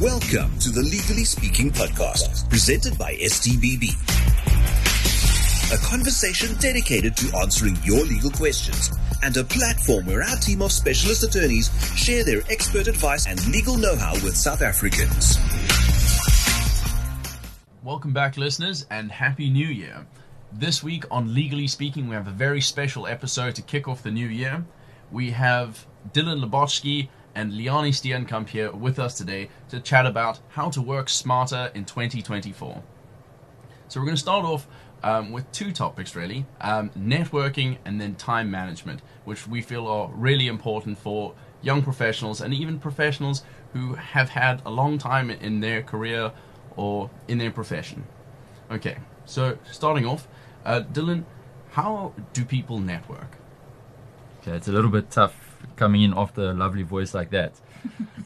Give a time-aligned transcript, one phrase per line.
[0.00, 3.90] Welcome to the Legally Speaking podcast, presented by STBB.
[5.74, 8.90] A conversation dedicated to answering your legal questions
[9.24, 13.76] and a platform where our team of specialist attorneys share their expert advice and legal
[13.76, 15.36] know-how with South Africans.
[17.82, 20.06] Welcome back, listeners, and Happy New Year.
[20.52, 24.12] This week on Legally Speaking, we have a very special episode to kick off the
[24.12, 24.64] new year.
[25.10, 27.08] We have Dillon Lebotschy
[27.38, 31.84] and Leani Steenkamp here with us today to chat about how to work smarter in
[31.84, 32.82] 2024.
[33.86, 34.66] So we're going to start off
[35.04, 40.10] um, with two topics really, um, networking and then time management, which we feel are
[40.14, 45.60] really important for young professionals and even professionals who have had a long time in
[45.60, 46.32] their career
[46.74, 48.04] or in their profession.
[48.68, 50.26] Okay, so starting off,
[50.64, 51.24] uh, Dillon,
[51.70, 53.36] how do people network?
[54.40, 57.52] Okay, it's a little bit tough coming in off the lovely voice like that.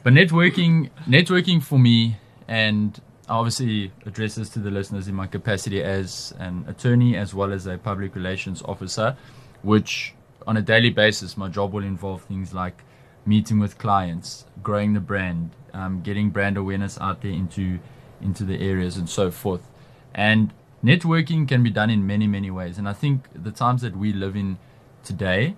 [0.02, 2.16] but networking, networking for me,
[2.48, 7.52] and I obviously addresses to the listeners in my capacity as an attorney as well
[7.52, 9.16] as a public relations officer,
[9.62, 10.14] which
[10.46, 12.82] on a daily basis, my job will involve things like
[13.24, 17.78] meeting with clients, growing the brand, um, getting brand awareness out there into
[18.20, 19.68] into the areas and so forth.
[20.14, 20.52] And
[20.84, 22.78] networking can be done in many many ways.
[22.78, 24.58] And I think the times that we live in
[25.04, 25.56] today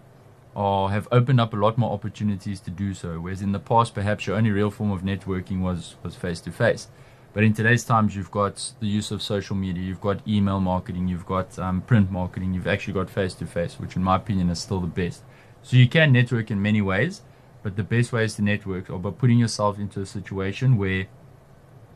[0.55, 3.19] or have opened up a lot more opportunities to do so.
[3.21, 6.53] Whereas in the past, perhaps your only real form of networking was was face to
[6.53, 6.89] face.
[7.33, 11.09] But in today's times, you've got the use of social media, you've got email marketing,
[11.09, 14.51] you've got um, print marketing, you've actually got face to face, which in my opinion
[14.51, 15.25] is still the best.
[15.63, 17.23] So you can network in many ways,
[17.65, 21.09] but the best ways to network are by putting yourself into a situation where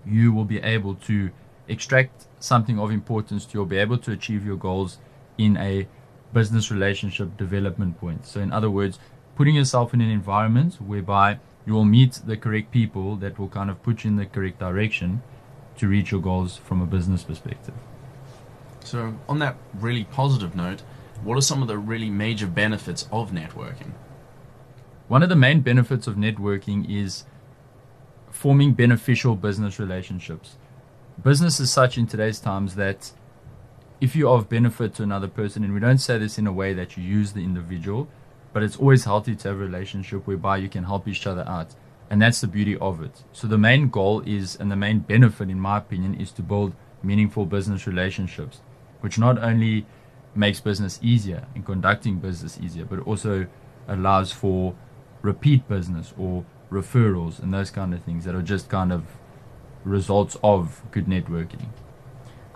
[0.04, 1.30] you will be able to
[1.68, 4.98] extract something of importance to you, be able to achieve your goals
[5.36, 5.86] in a
[6.32, 8.26] business relationship development point.
[8.26, 8.98] So, in other words,
[9.36, 13.70] putting yourself in an environment whereby you will meet the correct people that will kind
[13.70, 15.22] of put you in the correct direction
[15.76, 17.74] to reach your goals from a business perspective.
[18.84, 20.82] So, on that really positive note,
[21.22, 23.92] what are some of the really major benefits of networking?
[25.08, 27.24] One of the main benefits of networking is
[28.30, 30.56] forming beneficial business relationships.
[31.22, 33.12] Business is such in today's times that
[34.00, 36.52] if you are of benefit to another person, and we don't say this in a
[36.52, 38.08] way that you use the individual,
[38.52, 41.74] but it's always healthy to have a relationship whereby you can help each other out.
[42.10, 43.24] And that's the beauty of it.
[43.32, 46.74] So the main goal is, and the main benefit, in my opinion, is to build
[47.02, 48.60] meaningful business relationships,
[49.00, 49.84] which not only
[50.34, 53.46] makes business easier and conducting business easier, but also
[53.88, 54.74] allows for
[55.22, 59.04] repeat business or referrals and those kind of things that are just kind of
[59.84, 61.66] results of good networking.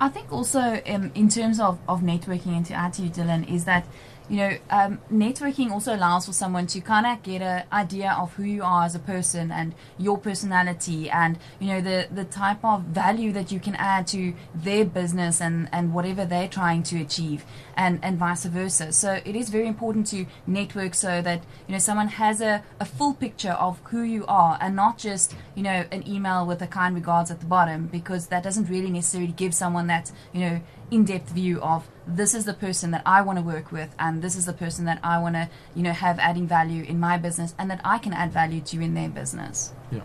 [0.02, 3.44] I think also um, in terms of, of networking and to add to you, Dillon,
[3.44, 3.86] is that
[4.28, 8.32] you know, um, networking also allows for someone to kind of get an idea of
[8.34, 12.64] who you are as a person and your personality and, you know, the, the type
[12.64, 17.00] of value that you can add to their business and, and whatever they're trying to
[17.00, 17.44] achieve
[17.76, 18.92] and, and vice versa.
[18.92, 22.84] So it is very important to network so that, you know, someone has a, a
[22.84, 26.66] full picture of who you are and not just, you know, an email with a
[26.66, 30.60] kind regards at the bottom because that doesn't really necessarily give someone that, you know,
[30.92, 34.36] in-depth view of this is the person that I want to work with and this
[34.36, 37.54] is the person that I want to you know have adding value in my business
[37.58, 39.72] and that I can add value to in their business.
[39.90, 40.02] Yeah.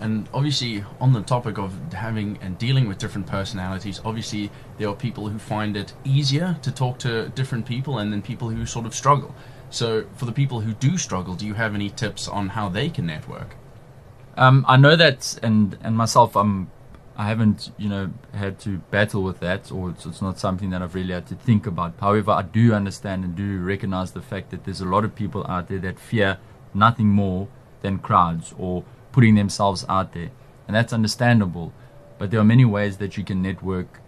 [0.00, 4.94] And obviously on the topic of having and dealing with different personalities obviously there are
[4.94, 8.86] people who find it easier to talk to different people and then people who sort
[8.86, 9.34] of struggle.
[9.70, 12.90] So for the people who do struggle do you have any tips on how they
[12.90, 13.56] can network?
[14.36, 16.70] Um, I know that and and myself I'm
[17.20, 20.80] I haven't, you know, had to battle with that, or it's, it's, not something that
[20.80, 21.92] I've really had to think about.
[22.00, 25.46] However, I do understand and do recognize the fact that there's a lot of people
[25.46, 26.38] out there that fear
[26.72, 27.46] nothing more
[27.82, 30.30] than crowds or putting themselves out there,
[30.66, 31.74] and that's understandable.
[32.16, 34.00] But there are many ways that you can network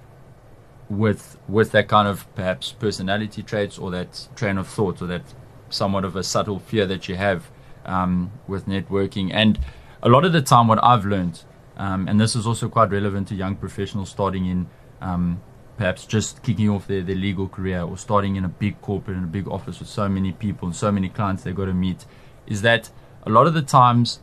[0.89, 5.35] with with that kind of perhaps personality traits or that train of thought or that
[5.69, 7.51] somewhat of a subtle fear that you have
[7.85, 9.31] um, with networking.
[9.35, 9.59] And
[10.03, 11.45] a lot of the time, what I've learned
[11.77, 14.69] um, and this is also quite relevant to young professionals starting in
[15.01, 15.41] um,
[15.77, 19.25] perhaps just kicking off their, their legal career or starting in a big corporate in
[19.25, 22.05] a big office with so many people and so many clients they've got to meet
[22.47, 22.91] is that
[23.25, 24.21] a lot of the times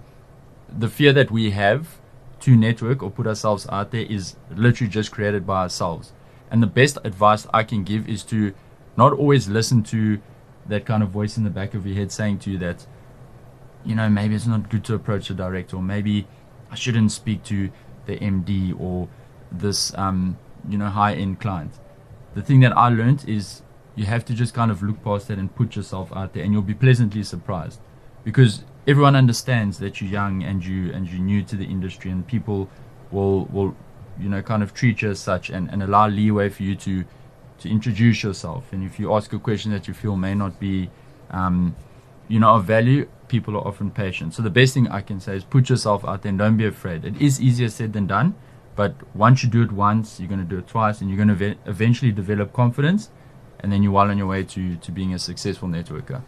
[0.77, 1.99] the fear that we have
[2.41, 6.13] to network or put ourselves out there is literally just created by ourselves.
[6.51, 8.53] And the best advice I can give is to
[8.97, 10.19] not always listen to
[10.67, 12.85] that kind of voice in the back of your head saying to you that,
[13.83, 16.27] you know, maybe it's not good to approach a director or maybe
[16.71, 17.69] I shouldn't speak to
[18.05, 19.07] the MD or
[19.51, 20.37] this um,
[20.67, 21.71] you know high end client.
[22.35, 23.61] The thing that I learned is
[23.95, 26.53] you have to just kind of look past that and put yourself out there, and
[26.53, 27.79] you'll be pleasantly surprised.
[28.23, 32.25] Because everyone understands that you're young and you and you're new to the industry, and
[32.25, 32.69] people
[33.11, 33.75] will will
[34.19, 37.05] you know kind of treat you as such and, and allow leeway for you to
[37.59, 38.71] to introduce yourself.
[38.71, 40.89] And if you ask a question that you feel may not be
[41.31, 41.75] um,
[42.27, 44.33] you know of value, people are often patient.
[44.33, 46.65] So the best thing I can say is put yourself out there and don't be
[46.65, 47.05] afraid.
[47.05, 48.35] It is easier said than done,
[48.75, 51.29] but once you do it once, you're going to do it twice, and you're going
[51.29, 53.09] to ve- eventually develop confidence,
[53.59, 56.21] and then you're well on your way to to being a successful networker.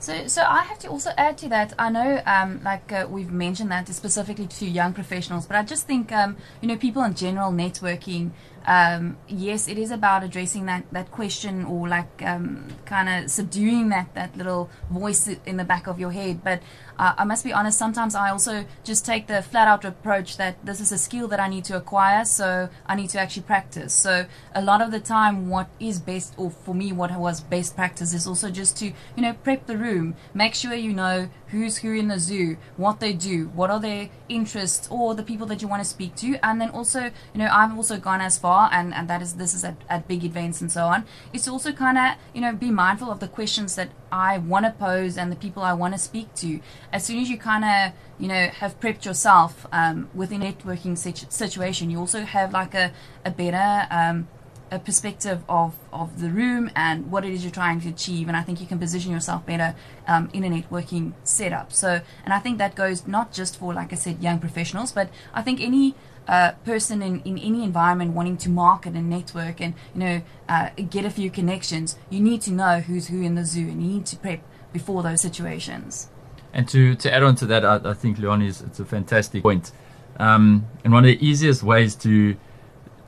[0.00, 1.74] So, so I have to also add to that.
[1.78, 5.86] I know, um, like uh, we've mentioned that specifically to young professionals, but I just
[5.86, 8.30] think, um, you know, people in general networking.
[8.66, 13.88] Um, yes, it is about addressing that, that question or like um, kind of subduing
[13.88, 16.44] that, that little voice in the back of your head.
[16.44, 16.62] But
[16.98, 20.64] uh, I must be honest, sometimes I also just take the flat out approach that
[20.64, 23.94] this is a skill that I need to acquire, so I need to actually practice.
[23.94, 27.74] So a lot of the time, what is best, or for me, what was best
[27.74, 29.89] practice is also just to, you know, prep the room,
[30.34, 34.08] make sure you know who's who in the zoo, what they do, what are their
[34.28, 37.48] interests, or the people that you want to speak to, and then also, you know,
[37.50, 40.60] I've also gone as far, and, and that is this is at, at big events
[40.60, 41.04] and so on.
[41.32, 44.72] It's also kind of, you know, be mindful of the questions that I want to
[44.72, 46.60] pose and the people I want to speak to.
[46.92, 50.96] As soon as you kind of, you know, have prepped yourself um, within a networking
[50.96, 52.92] situ- situation, you also have like a,
[53.24, 54.28] a better um,
[54.70, 58.28] a perspective of, of the room and what it is you're trying to achieve.
[58.28, 59.74] And I think you can position yourself better
[60.06, 61.72] um, in a networking setup.
[61.72, 65.10] So, and I think that goes not just for, like I said, young professionals, but
[65.34, 65.94] I think any
[66.28, 70.70] uh, person in, in any environment wanting to market and network and you know uh,
[70.88, 73.88] get a few connections, you need to know who's who in the zoo, and you
[73.94, 74.40] need to prep
[74.72, 76.08] before those situations.
[76.52, 79.42] And to, to add on to that, I, I think Leon is it's a fantastic
[79.42, 79.72] point.
[80.18, 82.36] Um, and one of the easiest ways to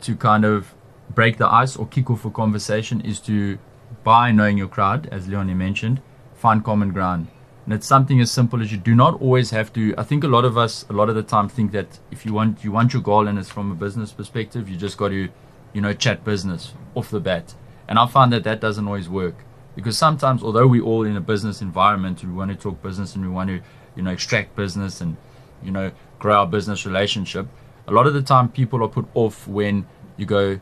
[0.00, 0.74] to kind of
[1.14, 3.58] break the ice or kick off a conversation is to
[4.04, 6.00] by knowing your crowd, as Leani mentioned,
[6.34, 7.28] find common ground.
[7.64, 9.94] And it's something as simple as you do not always have to.
[9.96, 12.32] I think a lot of us, a lot of the time, think that if you
[12.32, 15.28] want you want your goal and it's from a business perspective, you just got to,
[15.72, 17.54] you know, chat business off the bat.
[17.86, 19.36] And I find that that doesn't always work
[19.76, 23.24] because sometimes, although we're all in a business environment, we want to talk business and
[23.24, 23.60] we want to,
[23.94, 25.16] you know, extract business and,
[25.62, 27.46] you know, grow our business relationship.
[27.86, 29.86] A lot of the time, people are put off when
[30.16, 30.60] you go,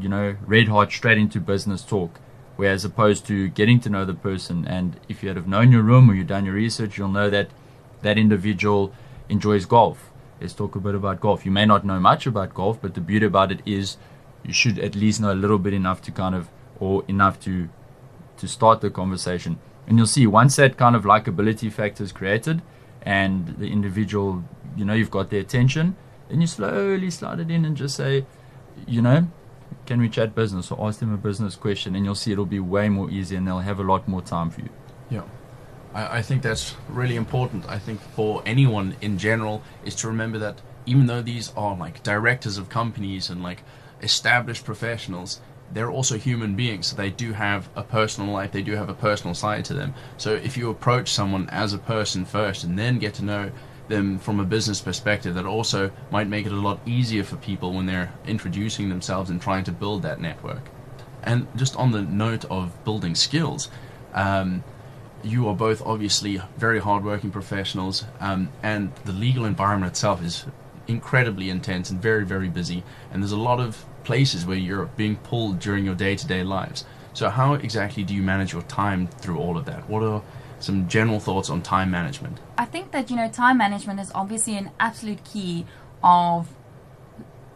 [0.00, 2.20] you know, red hot straight into business talk
[2.56, 5.82] whereas opposed to getting to know the person and if you had have known your
[5.82, 7.48] room or you've done your research you'll know that
[8.02, 8.92] that individual
[9.28, 10.10] enjoys golf.
[10.40, 11.46] Let's talk a bit about golf.
[11.46, 13.96] You may not know much about golf but the beauty about it is
[14.44, 16.48] you should at least know a little bit enough to kind of
[16.78, 17.68] or enough to
[18.36, 19.58] to start the conversation.
[19.86, 22.62] And you'll see once that kind of likability factor is created
[23.02, 24.44] and the individual
[24.76, 25.94] you know you've got their attention
[26.28, 28.24] then you slowly slide it in and just say
[28.86, 29.28] you know
[29.86, 32.60] can we chat business or ask them a business question and you'll see it'll be
[32.60, 34.70] way more easy and they'll have a lot more time for you.
[35.10, 35.22] Yeah.
[35.94, 40.38] I, I think that's really important i think for anyone in general is to remember
[40.38, 43.62] that even though these are like directors of companies and like
[44.02, 45.40] established professionals
[45.72, 46.88] they're also human beings.
[46.88, 48.52] So they do have a personal life.
[48.52, 49.94] They do have a personal side to them.
[50.16, 53.50] So if you approach someone as a person first and then get to know
[53.88, 57.72] them from a business perspective that also might make it a lot easier for people
[57.72, 60.70] when they're introducing themselves and trying to build that network.
[61.22, 63.70] And just on the note of building skills,
[64.12, 64.62] um,
[65.22, 70.46] you are both obviously very hardworking professionals, um, and the legal environment itself is
[70.86, 72.82] incredibly intense and very, very busy.
[73.10, 76.42] And there's a lot of places where you're being pulled during your day to day
[76.42, 76.84] lives.
[77.14, 79.88] So, how exactly do you manage your time through all of that?
[79.88, 80.22] What are
[80.60, 82.38] some general thoughts on time management.
[82.56, 85.66] I think that, you know, time management is obviously an absolute key
[86.02, 86.48] of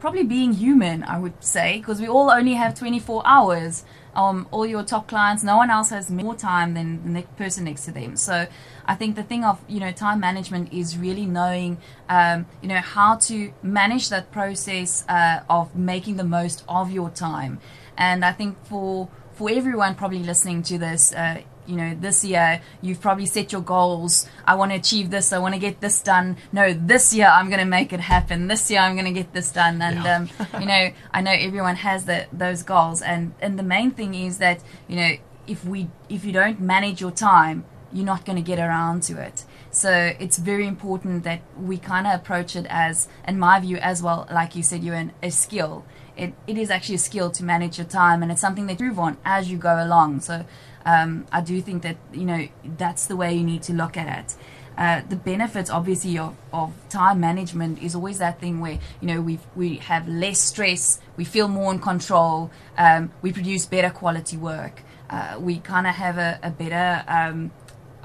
[0.00, 3.85] probably being human, I would say, because we all only have 24 hours.
[4.14, 7.64] Um, all your top clients, no one else has more time than the next person
[7.64, 8.17] next to them.
[8.17, 8.49] So
[8.85, 11.78] I think the thing of, you know, time management is really knowing,
[12.09, 17.11] um, you know, how to manage that process uh, of making the most of your
[17.11, 17.61] time.
[17.97, 22.61] And I think for, for everyone probably listening to this, uh, you know, this year
[22.81, 24.27] you've probably set your goals.
[24.45, 25.33] I want to achieve this.
[25.33, 26.37] I want to get this done.
[26.51, 28.49] No, this year I'm going to make it happen.
[28.49, 29.81] This year I'm going to get this done.
[29.83, 30.17] And yeah.
[30.17, 33.03] um, you know, I know everyone has those goals.
[33.03, 35.13] And and the main thing is that you know,
[35.47, 39.21] if we if you don't manage your time, you're not going to get around to
[39.21, 39.45] it.
[39.71, 44.03] So it's very important that we kind of approach it as, in my view, as
[44.03, 45.85] well, like you said, you're a skill.
[46.17, 48.87] It, it is actually a skill to manage your time, and it's something that you
[48.87, 50.21] improve on as you go along.
[50.21, 50.45] So
[50.88, 54.09] um, I do think that you know that's the way you need to look at
[54.21, 54.35] it.
[54.78, 59.21] Uh, the benefits, obviously, of, of time management is always that thing where you know
[59.21, 64.37] we we have less stress, we feel more in control, um, we produce better quality
[64.37, 67.50] work, uh, we kind of have a, a better um,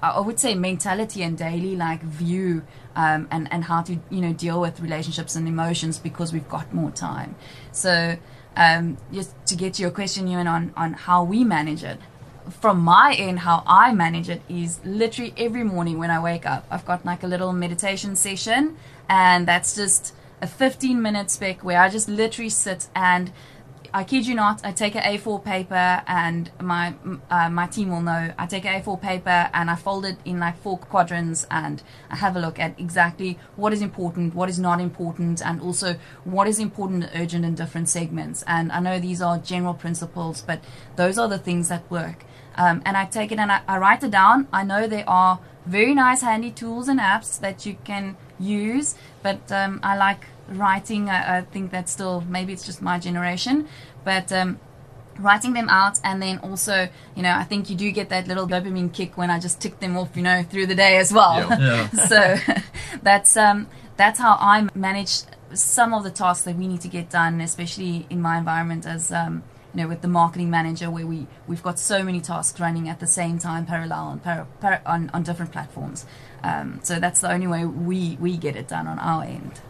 [0.04, 2.64] I would say mentality and daily like view
[2.98, 6.74] um, and and how to you know deal with relationships and emotions because we've got
[6.74, 7.36] more time.
[7.72, 8.18] So
[8.58, 11.98] um, just to get to your question, Ewan, on on how we manage it.
[12.50, 16.66] From my end, how I manage it is literally every morning when I wake up,
[16.70, 18.78] I've got like a little meditation session,
[19.10, 23.32] and that's just a 15 minute spec where I just literally sit and
[23.96, 26.96] I kid you not, I take an A4 paper, and my
[27.30, 28.34] uh, my team will know.
[28.40, 32.16] I take an A4 paper and I fold it in like four quadrants, and I
[32.16, 36.48] have a look at exactly what is important, what is not important, and also what
[36.48, 38.44] is important and urgent in different segments.
[38.48, 40.64] And I know these are general principles, but
[40.96, 42.26] those are the things that work.
[42.56, 44.48] Um, and I take it and I, I write it down.
[44.54, 49.52] I know there are very nice, handy tools and apps that you can use, but
[49.52, 51.10] um, I like writing.
[51.10, 53.68] I, I think that's still maybe it's just my generation,
[54.04, 54.60] but um,
[55.20, 58.48] writing them out and then also you know I think you do get that little
[58.48, 61.38] dopamine kick when I just tick them off you know through the day as well.
[61.38, 61.60] Yeah.
[61.60, 61.90] Yeah.
[62.08, 62.54] so
[63.04, 65.22] that's um that's how I manage
[65.54, 69.12] some of the tasks that we need to get done, especially in my environment as
[69.12, 69.44] um
[69.74, 73.00] you know with the marketing manager where we we've got so many tasks running at
[73.00, 76.06] the same time parallel par- on on different platforms.
[76.44, 79.62] Um, so that's the only way we we get it done on our end.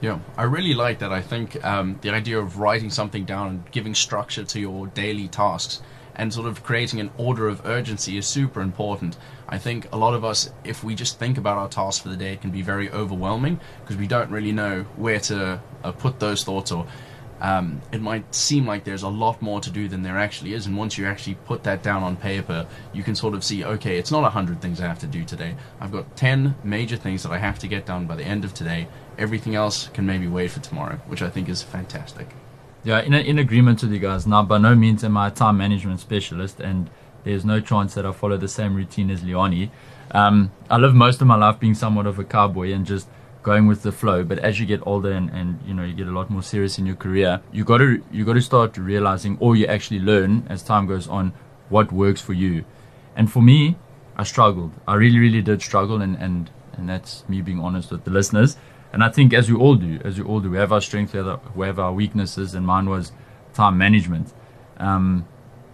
[0.00, 1.12] Yeah, I really like that.
[1.12, 5.28] I think um, the idea of writing something down and giving structure to your daily
[5.28, 5.80] tasks
[6.16, 9.16] and sort of creating an order of urgency is super important.
[9.48, 12.16] I think a lot of us, if we just think about our tasks for the
[12.16, 16.20] day, it can be very overwhelming because we don't really know where to uh, put
[16.20, 16.86] those thoughts or
[17.40, 20.66] um, it might seem like there's a lot more to do than there actually is.
[20.66, 23.98] And once you actually put that down on paper, you can sort of see, okay,
[23.98, 25.56] it's not a hundred things I have to do today.
[25.80, 28.54] I've got 10 major things that I have to get done by the end of
[28.54, 28.88] today.
[29.18, 32.28] Everything else can maybe wait for tomorrow, which I think is fantastic.
[32.84, 34.26] Yeah, in, in agreement with you guys.
[34.26, 36.90] Now, by no means am I a time management specialist, and
[37.24, 39.70] there's no chance that I follow the same routine as Leani.
[40.10, 43.08] Um, I live most of my life being somewhat of a cowboy and just
[43.44, 44.24] going with the flow.
[44.24, 46.78] But as you get older and, and you know you get a lot more serious
[46.78, 50.44] in your career, you got to you got to start realizing, or you actually learn
[50.48, 51.32] as time goes on,
[51.68, 52.64] what works for you.
[53.14, 53.76] And for me,
[54.16, 54.72] I struggled.
[54.88, 58.56] I really, really did struggle, and and and that's me being honest with the listeners.
[58.92, 61.14] And I think as we all do, as we all do, we have our strengths,
[61.14, 63.10] we have our, weaknesses, and mine was
[63.52, 64.32] time management.
[64.76, 65.26] Um,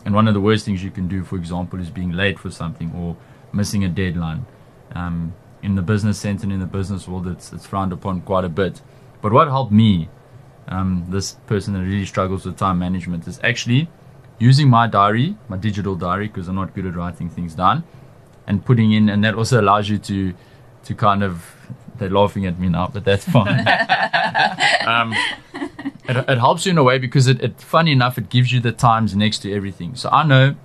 [0.07, 2.51] and one of the worst things you can do, for example, is being late for
[2.51, 3.19] something or
[3.53, 4.47] missing a deadline.
[4.95, 8.45] Um, in the business sense and in the business world, it's, it's frowned upon quite
[8.45, 8.81] a bit.
[9.21, 10.09] But what helped me,
[10.69, 13.89] um, this person that really struggles with time management, is actually
[14.39, 17.85] using my diary, my digital diary, because I'm not good at writing things down,
[18.47, 20.35] and putting in, and that also allows you to,
[20.85, 21.55] to kind of,
[21.99, 23.61] they're laughing at me now, but that's fine.
[24.87, 25.15] um,
[26.09, 28.61] it, it helps you in a way because it, it, funny enough, it gives you
[28.61, 29.95] the times next to everything.
[29.95, 30.57] So I know,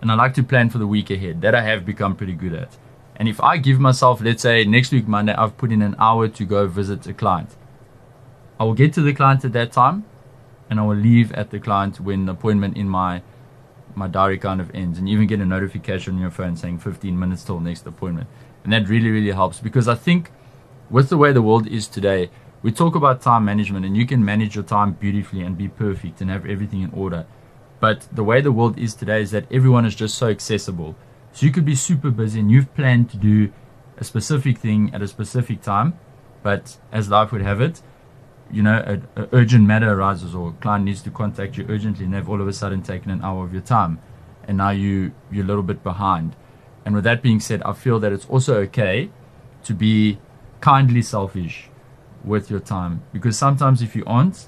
[0.00, 1.40] and I like to plan for the week ahead.
[1.42, 2.76] That I have become pretty good at.
[3.16, 6.28] And if I give myself, let's say next week Monday, I've put in an hour
[6.28, 7.54] to go visit a client.
[8.58, 10.04] I will get to the client at that time,
[10.68, 13.22] and I will leave at the client when the appointment in my
[13.96, 16.78] my diary kind of ends, and you even get a notification on your phone saying
[16.80, 18.26] 15 minutes till next appointment,
[18.64, 20.32] and that really really helps because I think
[20.90, 22.30] with the way the world is today,
[22.62, 26.20] we talk about time management, and you can manage your time beautifully and be perfect
[26.20, 27.26] and have everything in order.
[27.78, 30.96] But the way the world is today is that everyone is just so accessible.
[31.34, 33.52] So you could be super busy and you've planned to do
[33.98, 35.98] a specific thing at a specific time,
[36.44, 37.82] but as life would have it,
[38.52, 42.14] you know, an urgent matter arises or a client needs to contact you urgently and
[42.14, 43.98] they've all of a sudden taken an hour of your time
[44.46, 46.36] and now you, you're a little bit behind.
[46.84, 49.10] And with that being said, I feel that it's also okay
[49.64, 50.20] to be
[50.60, 51.68] kindly selfish
[52.22, 54.46] with your time because sometimes if you aren't,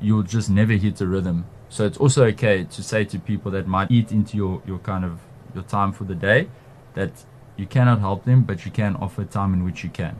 [0.00, 1.44] you'll just never hit a rhythm.
[1.68, 5.04] So it's also okay to say to people that might eat into your, your kind
[5.04, 5.20] of
[5.54, 6.48] your time for the day
[6.94, 7.24] that
[7.56, 10.16] you cannot help them, but you can offer time in which you can.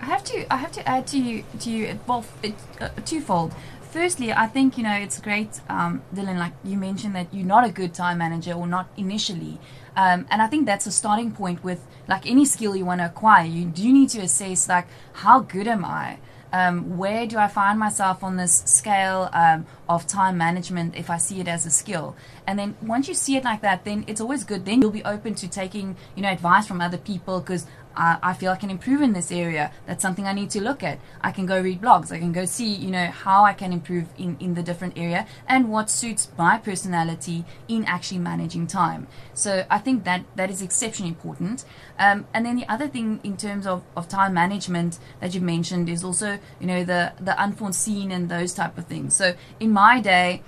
[0.00, 3.54] I have to I have to add to you to you well it, uh, twofold.
[3.90, 6.38] Firstly, I think you know it's great, um, Dillon.
[6.38, 9.58] Like you mentioned that you're not a good time manager or not initially,
[9.96, 13.06] um, and I think that's a starting point with like any skill you want to
[13.06, 13.46] acquire.
[13.46, 16.18] You do need to assess like how good am I.
[16.56, 21.18] Um, where do I find myself on this scale um, of time management if I
[21.18, 22.16] see it as a skill?
[22.46, 24.64] And then once you see it like that, then it's always good.
[24.64, 28.34] Then you'll be open to taking, you know, advice from other people because I, I
[28.34, 29.72] feel I can improve in this area.
[29.86, 30.98] That's something I need to look at.
[31.20, 32.12] I can go read blogs.
[32.12, 35.26] I can go see, you know, how I can improve in, in the different area
[35.48, 39.06] and what suits my personality in actually managing time.
[39.34, 41.64] So I think that that is exceptionally important.
[41.98, 45.88] Um, and then the other thing in terms of, of time management that you mentioned
[45.88, 49.16] is also, you know, the, the unforeseen and those type of things.
[49.16, 50.42] So in my day,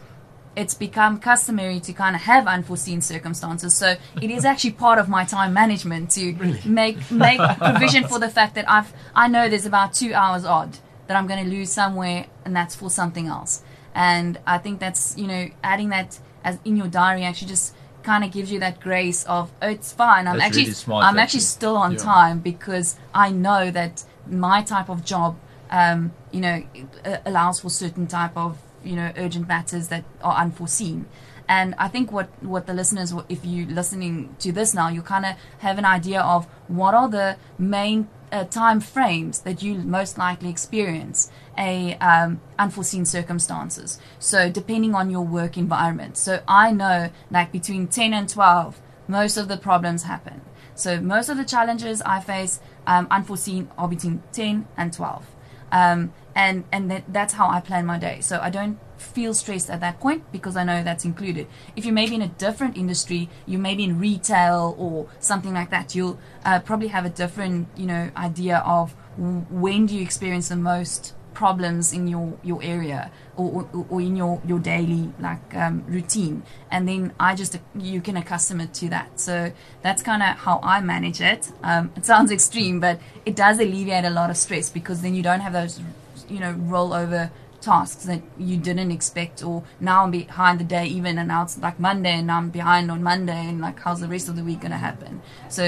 [0.59, 3.73] it's become customary to kind of have unforeseen circumstances.
[3.83, 3.89] So
[4.21, 6.25] it is actually part of my time management to
[6.65, 10.79] make make provision for the fact that I've I know there's about two hours odd
[11.07, 13.63] that I'm going to lose somewhere, and that's for something else.
[13.95, 18.25] And I think that's you know adding that as in your diary actually just kind
[18.25, 20.27] of gives you that grace of oh it's fine.
[20.27, 21.41] I'm That's actually really smart, I'm actually actually.
[21.59, 21.99] still on Yeah.
[21.99, 25.37] time because I know that my type of job,
[25.71, 26.63] um, you know,
[27.05, 31.07] uh, allows for certain type of you know urgent matters that are unforeseen.
[31.49, 35.25] And I think what what the listeners, if you listening to this now, you kind
[35.25, 40.19] of have an idea of what are the main uh, time frames that you most
[40.19, 43.99] likely experience a um, unforeseen circumstances.
[44.19, 46.19] So depending on your work environment.
[46.19, 50.43] So I know like between ten and twelve, most of the problems happen.
[50.79, 55.27] So most of the challenges I face um, unforeseen are between 10 and 12.
[55.73, 58.21] Um, and and that, that's how I plan my day.
[58.21, 61.47] So I don't feel stressed at that point because I know that's included.
[61.77, 65.55] If you may be in a different industry, you may be in retail or something
[65.55, 70.03] like that, you'll uh, probably have a different, you know, idea of when do you
[70.03, 73.01] experience the most problems in your your area
[73.37, 76.43] or, or, or in your your daily like um, routine.
[76.73, 77.53] And then i just
[77.93, 79.21] you can accustom it to that.
[79.27, 79.53] So
[79.85, 81.43] that's kind of how i manage it.
[81.63, 85.23] Um, it sounds extreme but it does alleviate a lot of stress because then you
[85.23, 85.81] don't have those
[86.29, 87.31] you know rollover
[87.61, 91.59] tasks that you didn't expect or now i'm behind the day even and now it's
[91.67, 94.61] like monday and i'm behind on monday and like how's the rest of the week
[94.61, 95.21] going to happen?
[95.49, 95.65] So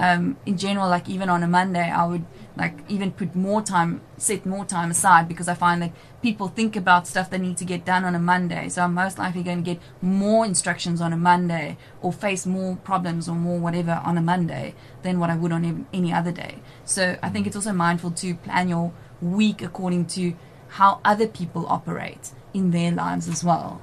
[0.00, 2.24] um, in general, like even on a Monday, I would
[2.56, 5.92] like even put more time, set more time aside because I find that
[6.22, 8.70] people think about stuff they need to get done on a Monday.
[8.70, 12.76] So I'm most likely going to get more instructions on a Monday or face more
[12.76, 16.60] problems or more whatever on a Monday than what I would on any other day.
[16.86, 20.34] So I think it's also mindful to plan your week according to
[20.68, 23.82] how other people operate in their lives as well.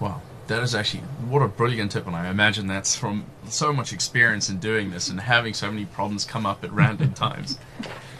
[0.00, 3.92] Wow, that is actually what a brilliant tip, and I imagine that's from so much
[3.92, 7.58] experience in doing this and having so many problems come up at random times.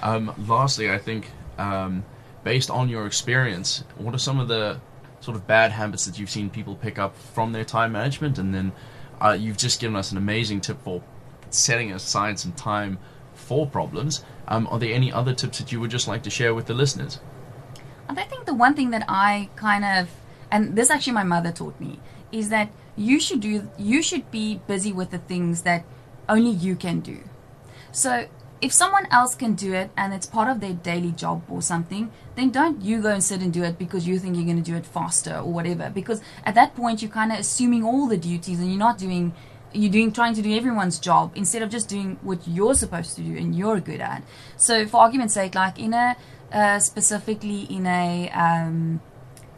[0.02, 2.04] Um, lastly, I think um,
[2.43, 4.80] based on your experience, what are some of the
[5.21, 8.54] sort of bad habits that you've seen people pick up from their time management, and
[8.54, 8.73] then
[9.21, 11.02] uh, you've just given us an amazing tip for
[11.50, 12.99] setting aside some time
[13.34, 14.25] for problems.
[14.49, 16.75] Um, are there any other tips that you would just like to share with the
[16.75, 17.21] listeners?
[18.08, 20.10] I think the one thing that I kind of,
[20.50, 21.99] and this actually my mother taught me,
[22.34, 25.84] is that you should do, you should be busy with the things that
[26.28, 27.18] only you can do.
[27.92, 28.26] So
[28.60, 32.10] if someone else can do it and it's part of their daily job or something,
[32.34, 34.70] then don't you go and sit and do it because you think you're going to
[34.70, 35.90] do it faster or whatever.
[35.90, 39.34] Because at that point, you're kind of assuming all the duties and you're not doing,
[39.73, 43.23] you're doing, trying to do everyone's job instead of just doing what you're supposed to
[43.23, 44.23] do and you're good at.
[44.56, 46.16] So for argument's sake, like in a,
[46.52, 49.00] uh, specifically in a, um,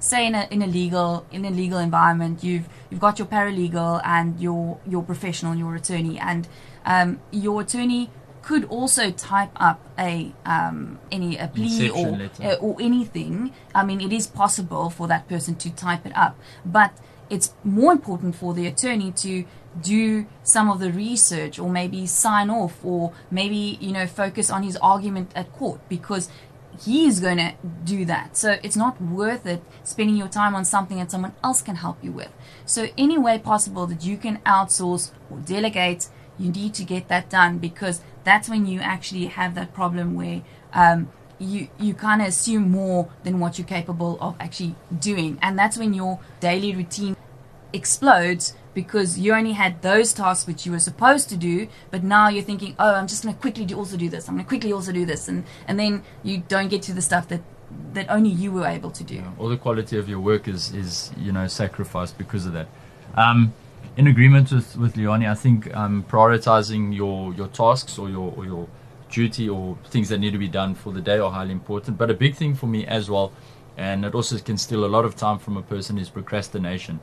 [0.06, 4.00] say in a in a legal in a legal environment you've you've got your paralegal
[4.04, 6.18] and your your professional your attorney.
[6.18, 6.48] And
[6.84, 8.10] um, your attorney
[8.42, 12.08] could also type up a um, any a plea or
[12.40, 13.52] uh, or anything.
[13.74, 16.38] I mean it is possible for that person to type it up.
[16.64, 16.92] But
[17.28, 19.44] it's more important for the attorney to
[19.82, 24.62] do some of the research or maybe sign off or maybe you know focus on
[24.62, 25.80] his argument at court.
[25.88, 26.28] Because
[26.80, 28.36] he is going to do that.
[28.36, 32.02] So it's not worth it spending your time on something that someone else can help
[32.02, 32.30] you with.
[32.64, 36.08] So any way possible that you can outsource or delegate,
[36.38, 40.42] you need to get that done because that's when you actually have that problem where
[40.72, 45.58] um, you you kind of assume more than what you're capable of actually doing, and
[45.58, 47.16] that's when your daily routine
[47.72, 52.28] explodes because you only had those tasks which you were supposed to do, but now
[52.28, 54.28] you're thinking, oh, I'm just going to quickly do, also do this.
[54.28, 57.02] I'm going to quickly also do this, and and then you don't get to the
[57.02, 57.40] stuff that
[57.94, 59.16] that only you were able to do.
[59.16, 62.68] Yeah, all the quality of your work is, is you know sacrificed because of that.
[63.14, 63.54] Um,
[63.96, 68.44] in agreement with with Leani, I think um, prioritizing your your tasks or your or
[68.44, 68.68] your
[69.10, 71.96] duty or things that need to be done for the day are highly important.
[71.96, 73.32] But a big thing for me as well,
[73.76, 77.00] and it also can steal a lot of time from a person, is procrastination.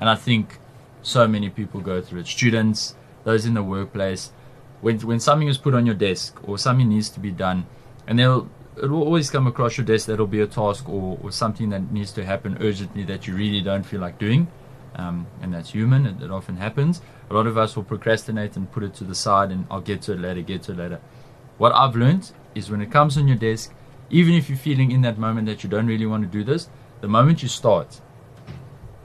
[0.00, 0.58] And I think
[1.02, 2.26] so many people go through it.
[2.26, 4.32] Students, those in the workplace,
[4.80, 7.66] when when something is put on your desk or something needs to be done,
[8.06, 8.48] and they'll
[8.82, 11.92] it will always come across your desk that'll be a task or, or something that
[11.92, 14.48] needs to happen urgently that you really don't feel like doing.
[14.96, 17.00] Um, and that's human, and it often happens.
[17.30, 20.02] A lot of us will procrastinate and put it to the side, and I'll get
[20.02, 21.00] to it later, get to it later.
[21.58, 23.72] What I've learned is when it comes on your desk,
[24.10, 26.68] even if you're feeling in that moment that you don't really want to do this,
[27.00, 28.00] the moment you start,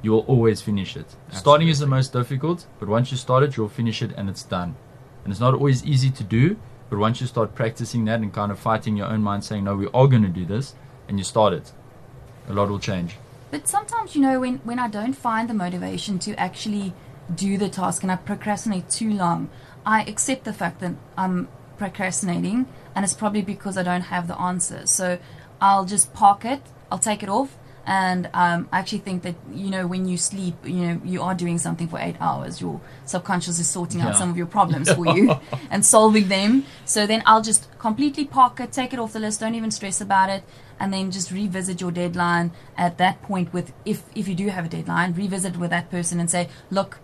[0.06, 1.08] you will always finish it.
[1.32, 4.44] Starting is the most difficult, but once you start it, you'll finish it and it's
[4.44, 4.76] done.
[5.24, 6.58] And it's not always easy to do,
[6.90, 9.76] but once you start practicing that and kind of fighting your own mind, saying, No,
[9.76, 10.76] we are going to do this,
[11.08, 11.72] and you start it,
[12.48, 13.18] a lot will change.
[13.52, 16.94] but sometimes, you know, when, when I don't find the motivation to actually
[17.34, 19.50] do the task and I procrastinate too long,
[19.86, 24.38] I accept the fact that I'm procrastinating and it's probably because I don't have the
[24.40, 24.86] answer.
[24.86, 25.18] So
[25.62, 27.58] I'll just park it, I'll take it off.
[27.86, 31.36] And um, I actually think that you know when you sleep, you know you are
[31.36, 32.60] doing something for eight hours.
[32.60, 35.36] Your subconscious is sorting out some of your problems for you
[35.70, 36.66] and solving them.
[36.86, 39.40] So then I'll just completely park it, take it off the list.
[39.40, 40.44] Don't even stress about it,
[40.80, 43.54] and then just revisit your deadline at that point.
[43.54, 47.00] With if if you do have a deadline, revisit with that person and say, look,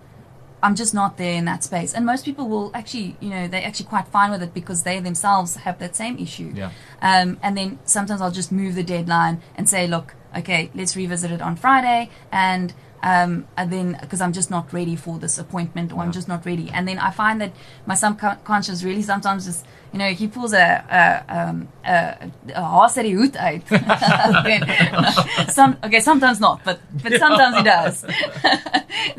[0.63, 1.93] I'm just not there in that space.
[1.93, 4.99] And most people will actually, you know, they're actually quite fine with it because they
[4.99, 6.51] themselves have that same issue.
[6.53, 6.71] Yeah.
[7.01, 11.31] Um, and then sometimes I'll just move the deadline and say, look, okay, let's revisit
[11.31, 12.09] it on Friday.
[12.31, 16.27] And, um, and then, because I'm just not ready for this appointment or I'm just
[16.27, 16.69] not ready.
[16.69, 17.51] And then I find that
[17.85, 20.85] my subconscious really sometimes just, you know, he pulls a,
[21.27, 24.35] a, um, a, a haas uit die hoed.
[24.35, 25.47] Okay.
[25.51, 28.05] Some, okay, sometimes not, but, but sometimes he does.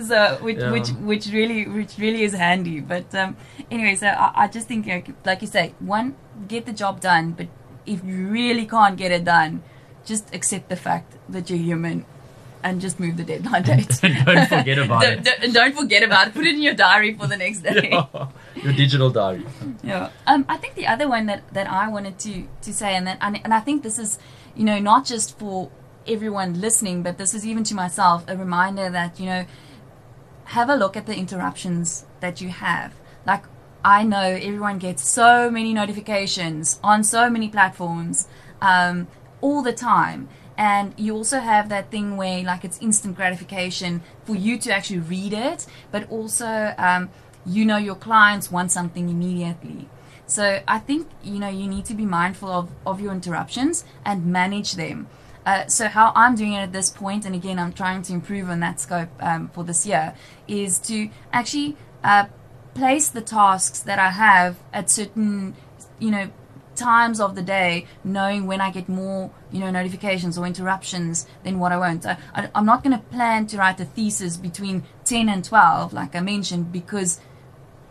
[0.08, 0.70] so, which, Yeah.
[0.70, 2.80] which, which really, which really is handy.
[2.80, 3.36] But, um,
[3.70, 4.86] anyway, so I, I just think,
[5.24, 6.14] like you say, one,
[6.48, 7.48] get the job done, but
[7.84, 9.62] if you really can't get it done,
[10.04, 12.04] just accept the fact that you're human
[12.64, 13.88] and just move the deadline date.
[14.02, 15.24] Don't forget about don't, it.
[15.24, 16.34] Don't, and don't forget about it.
[16.34, 17.90] Put it in your diary for the next day.
[18.62, 19.44] Your digital diary.
[19.82, 20.10] Yeah.
[20.26, 23.18] Um, I think the other one that, that I wanted to, to say, and that,
[23.20, 24.18] and, and I think this is,
[24.54, 25.70] you know, not just for
[26.06, 29.46] everyone listening, but this is even to myself a reminder that you know,
[30.44, 32.94] have a look at the interruptions that you have.
[33.26, 33.44] Like
[33.84, 38.28] I know everyone gets so many notifications on so many platforms
[38.60, 39.08] um,
[39.42, 40.28] all the time.
[40.56, 45.00] And you also have that thing where, like, it's instant gratification for you to actually
[45.00, 47.10] read it, but also, um,
[47.44, 49.88] you know, your clients want something immediately.
[50.32, 54.26] So I think you know you need to be mindful of, of your interruptions and
[54.26, 55.08] manage them.
[55.44, 58.48] Uh, so how I'm doing it at this point, and again I'm trying to improve
[58.48, 60.14] on that scope um, for this year,
[60.48, 62.26] is to actually uh,
[62.74, 65.54] place the tasks that I have at certain
[65.98, 66.30] you know
[66.74, 71.58] times of the day, knowing when I get more you know notifications or interruptions than
[71.58, 72.06] what I won't.
[72.06, 75.92] I, I, I'm not going to plan to write a thesis between 10 and 12,
[75.92, 77.20] like I mentioned, because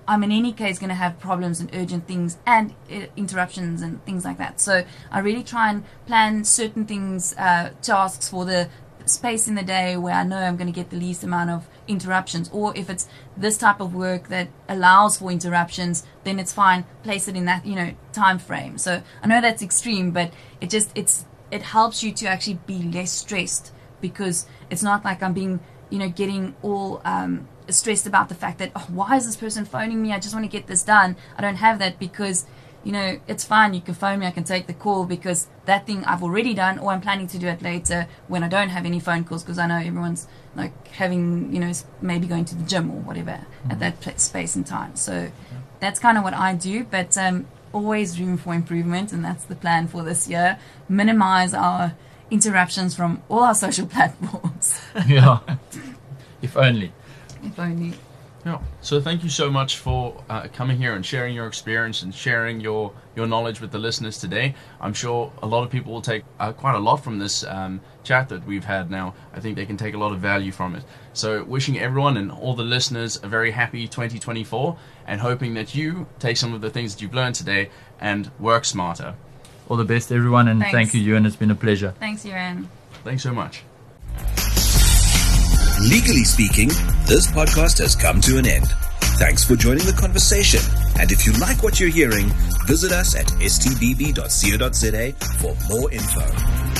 [0.07, 4.03] I'm in any case going to have problems and urgent things and uh, interruptions and
[4.05, 4.59] things like that.
[4.59, 8.69] So I really try and plan certain things, uh, tasks for the
[9.05, 11.67] space in the day where I know I'm going to get the least amount of
[11.87, 12.49] interruptions.
[12.53, 16.85] Or if it's this type of work that allows for interruptions, then it's fine.
[17.03, 18.77] Place it in that you know time frame.
[18.77, 22.83] So I know that's extreme, but it just it's it helps you to actually be
[22.83, 25.59] less stressed because it's not like I'm being
[25.89, 29.65] you know getting all um, stressed about the fact that oh, why is this person
[29.65, 30.11] phoning me?
[30.13, 31.15] I just want to get this done.
[31.37, 32.45] I don't have that because
[32.83, 33.73] you know it's fine.
[33.73, 34.25] You can phone me.
[34.27, 37.37] I can take the call because that thing I've already done, or I'm planning to
[37.37, 40.87] do it later when I don't have any phone calls because I know everyone's like
[40.89, 44.65] having you know maybe going to the gym or whatever at that pla space and
[44.65, 44.95] time.
[44.95, 45.31] So
[45.79, 47.17] that's kind of what I do, but.
[47.17, 50.59] Um, Always room for improvement, and that's the plan for this year.
[50.89, 51.93] Minimize our
[52.29, 55.39] interruptions from all our social platforms, yeah.
[56.41, 56.91] If only.
[57.43, 57.93] if only.
[58.45, 58.59] Yeah.
[58.81, 62.59] So thank you so much for uh, coming here and sharing your experience and sharing
[62.59, 64.55] your your knowledge with the listeners today.
[64.79, 67.81] I'm sure a lot of people will take uh, quite a lot from this um,
[68.03, 69.13] chat that we've had now.
[69.33, 70.83] I think they can take a lot of value from it.
[71.13, 76.07] So wishing everyone and all the listeners a very happy 2024 and hoping that you
[76.19, 79.15] take some of the things that you've learned today and work smarter.
[79.69, 80.73] All the best, everyone, and Thanks.
[80.73, 81.25] thank you, Ewan.
[81.25, 81.93] It's been a pleasure.
[81.99, 82.69] Thanks, Iran.
[83.03, 83.63] Thanks so much.
[85.89, 86.69] Legally speaking,
[87.11, 88.67] this podcast has come to an end.
[89.19, 90.61] Thanks for joining the conversation.
[90.97, 92.29] And if you like what you're hearing,
[92.67, 96.70] visit us at stbb.co.za for more info.